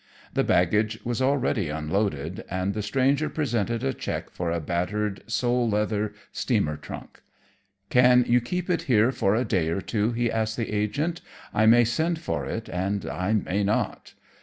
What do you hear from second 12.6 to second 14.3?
and I may not."